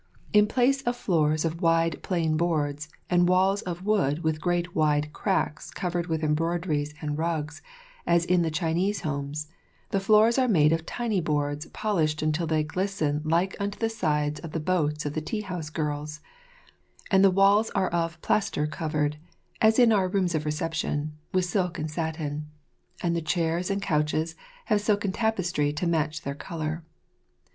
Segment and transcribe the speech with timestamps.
[0.33, 5.13] In place of floors of wide plain boards, and walls of wood with great wide
[5.13, 7.61] cracks covered with embroideries and rugs,
[8.07, 9.47] as in the Chinese homes,
[9.91, 14.39] the floors are made of tiny boards polished until they glisten like unto the sides
[14.39, 16.19] of the boats of the tea house girls,
[17.11, 19.17] and the walls are of plaster covered,
[19.61, 22.47] as in our rooms of reception, with silk and satin,
[23.03, 24.33] and the chairs and couches
[24.65, 26.81] have silken tapestry to match their colour.